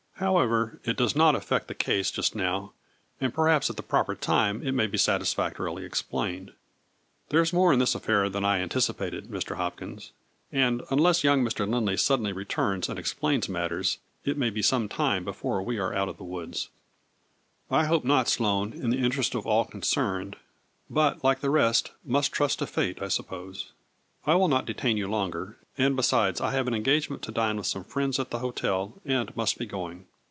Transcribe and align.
However 0.15 0.79
it 0.83 0.97
does 0.97 1.15
not 1.15 1.33
effect 1.35 1.67
the 1.67 1.73
case 1.73 2.11
just 2.11 2.35
now, 2.35 2.73
and 3.19 3.33
perhaps 3.33 3.71
at 3.71 3.75
the 3.75 3.81
proper 3.81 4.13
time 4.13 4.61
it 4.61 4.73
may 4.73 4.85
be 4.85 4.99
satisfactorily 4.99 5.83
explained. 5.83 6.53
There 7.29 7.41
is 7.41 7.51
more 7.51 7.73
in 7.73 7.79
this 7.79 7.95
affair 7.95 8.29
than 8.29 8.45
I 8.45 8.59
anticipated, 8.59 9.29
Mr. 9.29 9.55
Hopkins, 9.57 10.11
and, 10.51 10.83
unless 10.91 11.23
young 11.23 11.43
Mr. 11.43 11.67
Lindley 11.67 11.97
suddenly 11.97 12.33
returns 12.33 12.87
and 12.87 12.99
explains 12.99 13.49
matters, 13.49 13.97
it 14.23 14.37
may 14.37 14.51
be 14.51 14.61
some 14.61 14.87
time 14.87 15.23
before 15.25 15.63
we 15.63 15.79
are 15.79 15.91
out 15.91 16.07
of 16.07 16.17
the 16.17 16.23
woods." 16.23 16.69
A 16.69 17.69
FLURRY 17.69 17.79
IN 17.95 18.01
DIAMONDS. 18.01 18.39
169" 18.39 18.61
I 18.61 18.61
hope 18.67 18.73
not 18.75 18.75
Sloane, 18.77 18.83
in 18.83 18.91
the 18.91 19.03
interest 19.03 19.33
of 19.33 19.47
all 19.47 19.65
concerned, 19.65 20.35
but, 20.87 21.23
like 21.23 21.39
the 21.39 21.49
rest, 21.49 21.93
must 22.05 22.31
trust 22.31 22.59
to 22.59 22.67
fate, 22.67 23.01
I 23.01 23.07
suppose. 23.07 23.71
I 24.27 24.35
will 24.35 24.47
not 24.47 24.67
detain 24.67 24.97
you 24.97 25.07
longer, 25.07 25.57
and 25.79 25.95
besides 25.95 26.39
I 26.39 26.51
have 26.51 26.67
an 26.67 26.75
engagement 26.75 27.23
to 27.23 27.31
dine 27.31 27.57
with 27.57 27.65
some 27.65 27.83
friends 27.83 28.19
at 28.19 28.29
the 28.29 28.37
hotel, 28.39 28.93
and 29.03 29.35
must 29.35 29.57
be 29.57 29.65
going. 29.65 30.05